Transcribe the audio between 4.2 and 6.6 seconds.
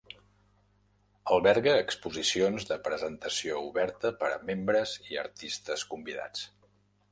per a membres i artistes convidats.